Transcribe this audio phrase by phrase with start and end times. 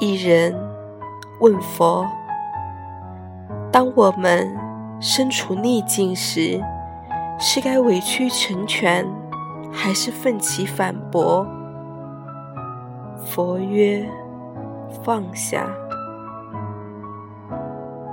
[0.00, 0.54] 一人
[1.40, 2.06] 问佛
[3.72, 4.56] ：“当我们
[5.00, 6.60] 身处逆境时，
[7.36, 9.04] 是该委曲成全，
[9.72, 11.44] 还是奋起反驳？”
[13.26, 14.08] 佛曰
[15.02, 15.68] ：“放下。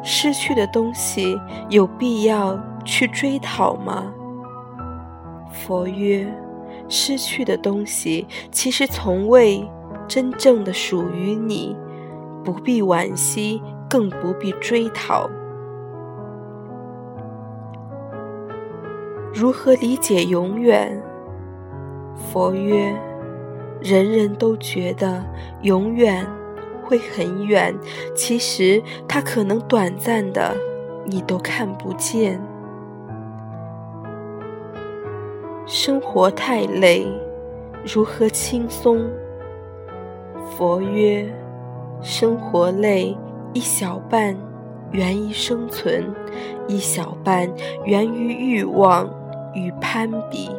[0.01, 4.11] 失去的东西有必要去追讨吗？”
[5.53, 6.27] 佛曰
[6.89, 9.63] ：“失去的东西其实从未
[10.07, 11.75] 真正的属于你，
[12.43, 15.29] 不必惋惜，更不必追讨。”
[19.33, 21.01] 如何理解永远？
[22.15, 22.95] 佛曰
[23.83, 25.21] ：“人人都觉得
[25.63, 26.25] 永远
[26.81, 27.75] 会很远，
[28.15, 30.55] 其实它可能短暂的，
[31.05, 32.39] 你都看不见。
[35.65, 37.05] 生活太累，
[37.83, 39.05] 如何轻松？”
[40.45, 41.27] 佛曰
[42.01, 43.17] ：“生活累，
[43.53, 44.35] 一小半
[44.91, 46.13] 源于生存，
[46.67, 47.49] 一小半
[47.83, 49.09] 源于欲望。”
[49.57, 50.51] 与攀比，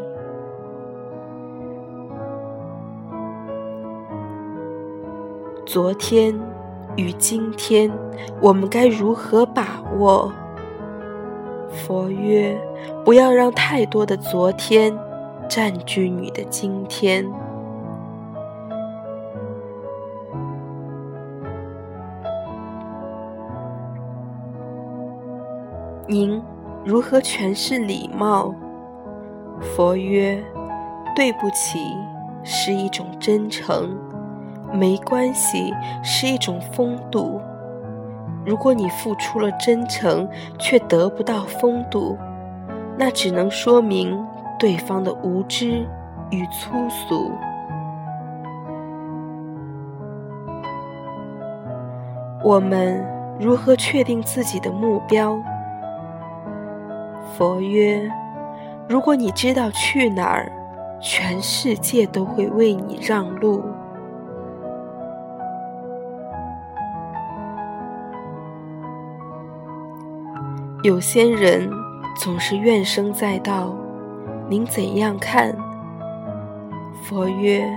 [5.66, 6.34] 昨天
[6.96, 7.92] 与今天，
[8.40, 10.32] 我们该如何把握？
[11.68, 12.58] 佛曰：
[13.04, 14.98] 不要让太多的昨天
[15.46, 17.30] 占据你的今天。
[26.08, 26.40] 您
[26.84, 28.54] 如何诠释礼貌？
[29.60, 30.40] 佛曰
[31.16, 31.80] ：“对不起
[32.44, 33.98] 是一种真诚，
[34.72, 37.40] 没关系是一种风度。
[38.44, 40.28] 如果你付出了真诚，
[40.60, 42.16] 却得不到风度，
[42.96, 44.24] 那只能说明
[44.60, 45.84] 对方的无知
[46.30, 47.32] 与粗俗。”
[52.44, 53.04] 我们
[53.40, 55.36] 如何确定自己的目标？
[57.34, 58.10] 佛曰。
[58.88, 60.52] 如果你知道去哪儿，
[61.00, 63.62] 全世界都会为你让路。
[70.82, 71.68] 有些人
[72.16, 73.74] 总是怨声载道，
[74.48, 75.52] 您怎样看？
[77.02, 77.68] 佛曰：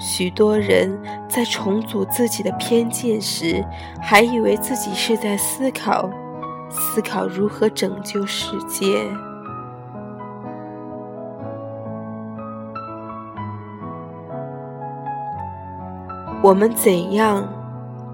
[0.00, 3.64] 许多人在重组自己的偏见时，
[4.00, 6.10] 还以为自己是在思考，
[6.74, 9.06] 思考如何拯救世界。
[16.42, 17.48] 我们怎样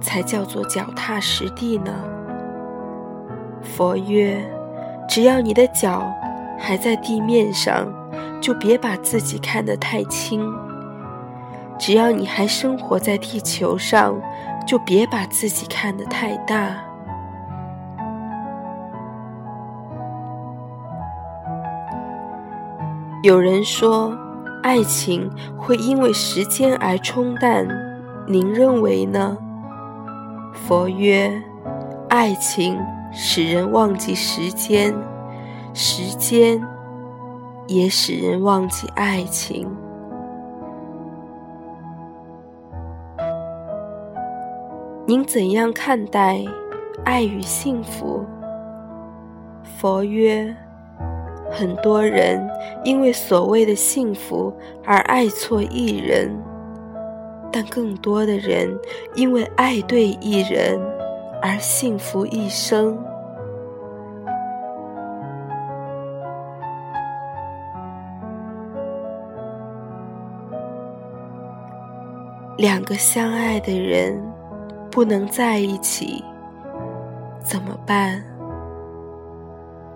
[0.00, 1.92] 才叫做脚踏实地呢？
[3.60, 4.40] 佛曰：
[5.08, 6.06] 只要你的脚
[6.56, 7.88] 还在地面上，
[8.40, 10.40] 就别把自己看得太轻；
[11.76, 14.14] 只要你还生活在地球上，
[14.64, 16.89] 就别把自己看得太大。
[23.22, 24.16] 有人说，
[24.62, 27.68] 爱情会因为时间而冲淡。
[28.26, 29.36] 您认为呢？
[30.54, 31.30] 佛曰：
[32.08, 32.78] 爱情
[33.12, 34.94] 使人忘记时间，
[35.74, 36.66] 时间
[37.66, 39.68] 也使人忘记爱情。
[45.04, 46.42] 您怎样看待
[47.04, 48.24] 爱与幸福？
[49.62, 50.56] 佛曰：
[51.50, 52.40] 很多人
[52.84, 54.52] 因为所谓的幸福
[54.84, 56.30] 而爱错一人。
[57.52, 58.78] 但更多的人
[59.16, 60.80] 因为爱对一人
[61.42, 62.96] 而幸福一生。
[72.56, 74.22] 两个相爱的人
[74.90, 76.22] 不能在一起，
[77.40, 78.22] 怎么办？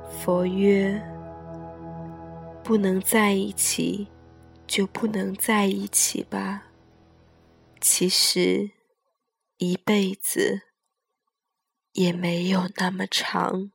[0.08, 1.00] 佛曰：
[2.64, 4.08] 不能在一起，
[4.66, 6.68] 就不能在一起吧。
[7.78, 8.70] 其实，
[9.58, 10.62] 一辈子
[11.92, 13.70] 也没有那么长。